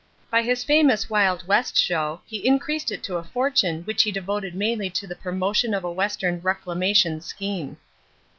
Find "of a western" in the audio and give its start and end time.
5.75-6.39